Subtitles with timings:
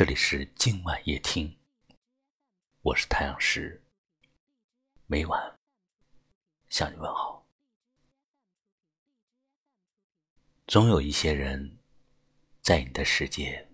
[0.00, 1.58] 这里是今晚夜听，
[2.80, 3.84] 我是太阳石，
[5.04, 5.58] 每晚
[6.70, 7.46] 向你问好。
[10.66, 11.78] 总有一些人
[12.62, 13.68] 在你的世界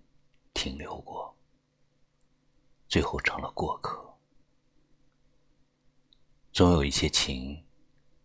[0.53, 1.33] 停留过，
[2.89, 3.97] 最后成了过客；
[6.51, 7.65] 总有一些情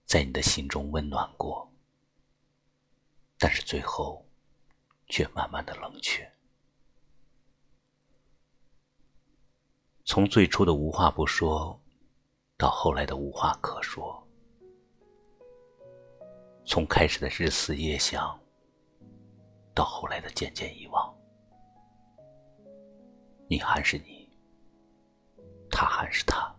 [0.06, 1.72] 在你的心中温暖过，
[3.38, 4.28] 但是最后
[5.06, 6.28] 却慢慢的冷却。
[10.12, 11.74] 从最初的无话不说，
[12.58, 14.22] 到后来的无话可说；
[16.66, 18.38] 从开始的日思夜想，
[19.74, 21.14] 到后来的渐渐遗忘。
[23.48, 24.28] 你还是你，
[25.70, 26.54] 他还是他，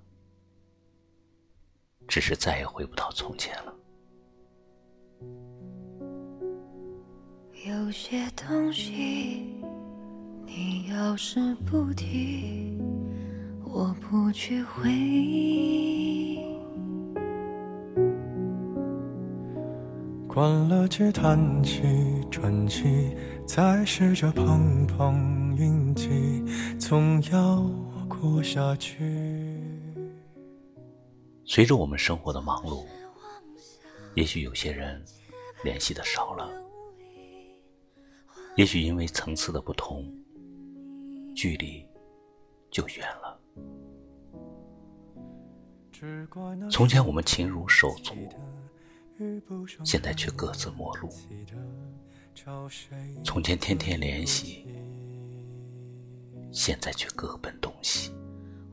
[2.08, 3.76] 只是再也回不到从前了。
[7.68, 9.64] 有些东西，
[10.44, 12.82] 你要是不提。
[13.74, 16.46] 我不去回忆。
[20.28, 21.82] 关了机，叹气，
[22.30, 26.08] 喘气，再试着碰碰运气，
[26.78, 27.64] 总要
[28.08, 29.60] 过下去。
[31.44, 32.86] 随着我们生活的忙碌，
[34.14, 35.04] 也许有些人
[35.64, 36.48] 联系的少了，
[38.56, 40.06] 也许因为层次的不同，
[41.36, 41.84] 距离
[42.70, 43.40] 就远了。
[46.70, 48.14] 从前我们情如手足，
[49.86, 51.10] 现在却各自陌路。
[53.24, 54.68] 从前天天联系，
[56.52, 58.12] 现在却各奔东西。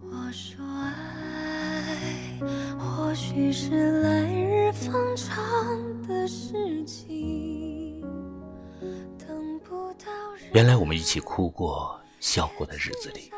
[0.00, 2.40] 我说爱，
[2.78, 8.00] 或许是来日方长的事情。
[9.18, 10.06] 等不到
[10.52, 13.30] 原来我们一起哭过、笑过的日子里，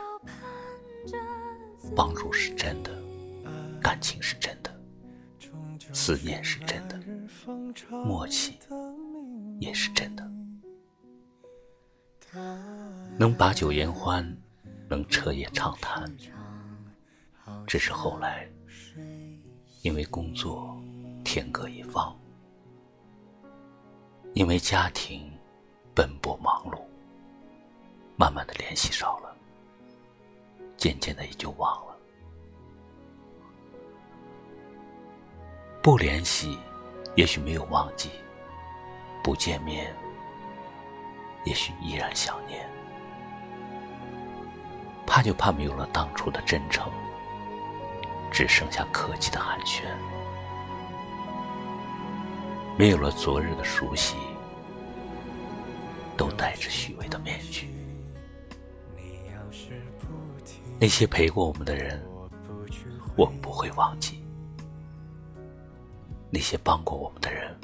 [1.94, 3.01] 帮助是真的。
[3.82, 4.70] 感情是真的，
[5.92, 6.98] 思念是真的，
[7.90, 8.56] 默契
[9.58, 10.30] 也是真的。
[13.18, 14.24] 能把酒言欢，
[14.88, 16.10] 能彻夜畅谈，
[17.66, 18.48] 只是后来
[19.82, 20.80] 因为工作
[21.24, 22.16] 天各一方，
[24.32, 25.30] 因为家庭
[25.94, 26.80] 奔波忙碌，
[28.16, 29.36] 慢慢的联系少了，
[30.76, 31.91] 渐渐的也就忘了。
[35.82, 36.56] 不联系，
[37.16, 38.08] 也许没有忘记；
[39.20, 39.92] 不见面，
[41.44, 42.64] 也许依然想念。
[45.04, 46.88] 怕就怕没有了当初的真诚，
[48.30, 49.82] 只剩下客气的寒暄；
[52.78, 54.14] 没有了昨日的熟悉，
[56.16, 57.68] 都戴着虚伪的面具。
[60.78, 62.00] 那些陪过我们的人，
[63.16, 64.21] 我们不会忘记。
[66.34, 67.54] 那些帮过我们的人，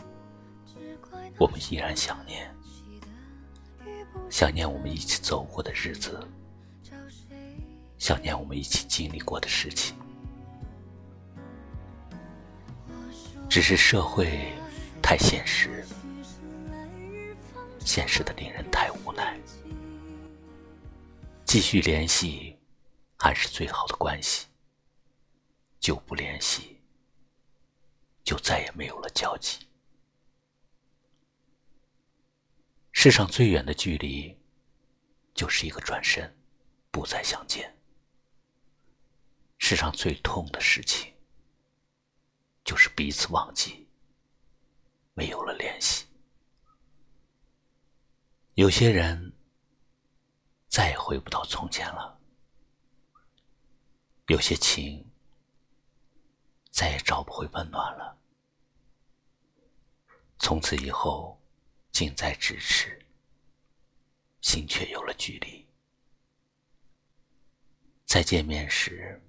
[1.39, 2.55] 我们依然想念，
[4.29, 6.21] 想念我们一起走过的日子，
[7.97, 9.97] 想念我们一起经历过的事情。
[13.49, 14.53] 只是社会
[15.03, 15.83] 太现实，
[17.81, 19.35] 现实的令人太无奈。
[21.47, 22.55] 继续联系
[23.17, 24.47] 还是最好的关系，
[25.81, 26.78] 就不联系。
[28.29, 29.67] 就再也没有了交集。
[32.93, 34.39] 世上最远的距离，
[35.33, 36.37] 就是一个转身，
[36.91, 37.75] 不再相见。
[39.57, 41.11] 世上最痛的事情，
[42.67, 43.89] 就是彼此忘记，
[45.15, 46.05] 没有了联系。
[48.57, 49.33] 有些人
[50.69, 52.21] 再也回不到从前了，
[54.27, 55.03] 有些情。
[56.79, 58.17] 再也找不回温暖了。
[60.39, 61.37] 从此以后，
[61.91, 62.97] 近在咫尺，
[64.43, 65.67] 心却有了距离。
[68.05, 69.21] 再见面时，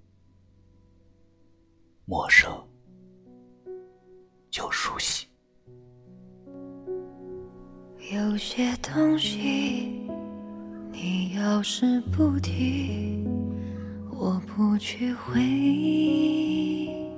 [2.04, 2.52] 陌生
[4.52, 5.26] 又熟悉。
[8.12, 10.08] 有些东西，
[10.92, 13.26] 你要是不提，
[14.08, 17.09] 我不去回忆。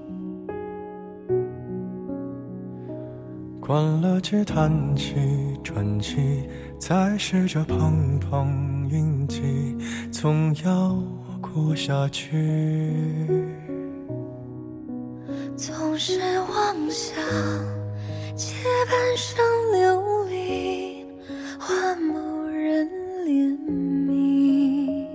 [3.64, 5.14] 关了机，叹气，
[5.62, 6.48] 喘气，
[6.80, 9.76] 再试着碰碰运气，
[10.10, 11.00] 总要
[11.40, 12.92] 过下去。
[15.56, 17.14] 总是妄想
[18.34, 18.52] 借
[18.90, 21.06] 半生流离，
[21.56, 22.84] 换某人
[23.24, 23.56] 怜
[24.08, 25.06] 悯，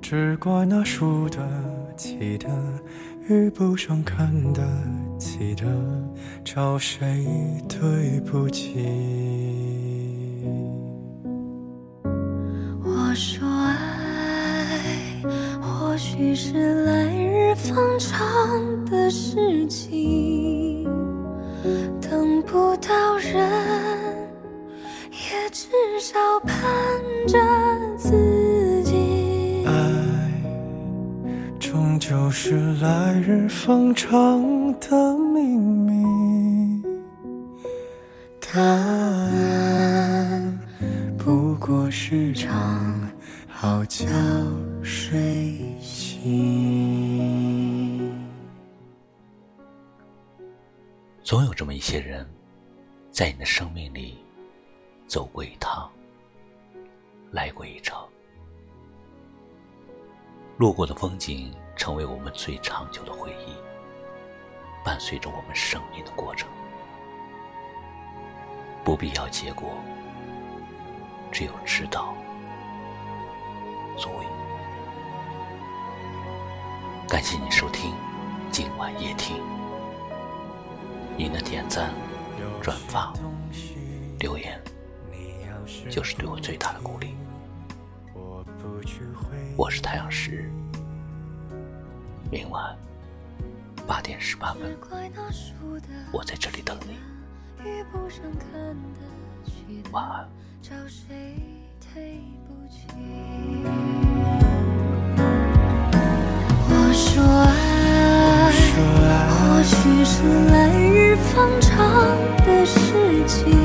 [0.00, 1.77] 只怪那输得。
[1.98, 2.48] 记得，
[3.28, 4.62] 遇不上看得
[5.18, 5.66] 起的，
[6.44, 7.26] 找谁
[7.68, 8.86] 对不起？
[12.84, 15.20] 我说爱，
[15.60, 17.12] 或许是来
[32.28, 34.42] 都是来日方长
[34.78, 36.82] 的秘密。
[38.38, 40.60] 答案
[41.16, 43.00] 不过是场
[43.48, 44.04] 好觉
[44.82, 46.20] 睡醒。
[51.22, 52.28] 总有这么一些人，
[53.10, 54.18] 在你的生命里
[55.06, 55.90] 走过一趟，
[57.30, 57.98] 来过一程，
[60.58, 63.54] 路过的风景成为我们最长久的回忆，
[64.84, 66.48] 伴随着我们生命的过程。
[68.84, 69.72] 不必要结果，
[71.30, 72.14] 只有知道
[73.96, 74.26] 足矣。
[77.08, 77.94] 感谢你收听
[78.50, 79.36] 今晚夜听，
[81.16, 81.94] 您的点赞、
[82.60, 83.12] 转发、
[84.18, 84.60] 留言，
[85.88, 87.14] 就是对我最大的鼓励。
[89.56, 90.50] 我是太阳石，
[92.30, 92.76] 明晚
[93.86, 94.76] 八点十八分，
[96.12, 96.98] 我在这里等你。
[97.64, 98.52] 遇不上看
[98.92, 99.00] 得
[99.46, 100.28] 起的，晚安。
[100.60, 101.34] 找谁
[101.94, 102.78] 对不起？
[106.68, 108.52] 我说爱，
[109.30, 111.72] 或许是来日方长
[112.44, 112.76] 的事
[113.26, 113.56] 情，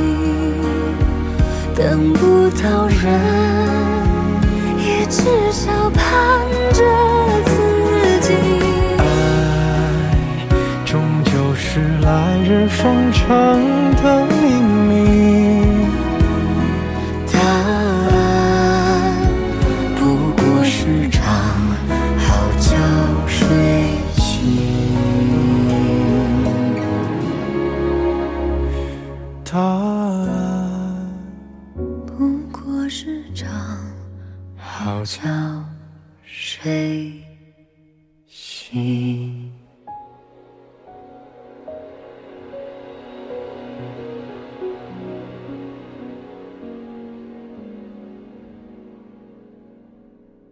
[1.75, 3.03] 等不到人，
[4.79, 6.01] 也至少盼
[6.73, 6.82] 着
[12.83, 13.25] 来日方长
[13.95, 14.33] 的秘
[14.89, 14.91] 密。
[17.31, 18.13] 答案
[19.95, 20.01] 不
[20.33, 21.23] 过是场
[22.17, 22.75] 好觉
[23.25, 23.39] 睡
[24.15, 24.21] 醒。
[29.45, 31.07] 答案
[32.05, 33.49] 不过是场
[34.57, 35.21] 好觉
[36.25, 37.13] 睡
[38.27, 39.42] 醒。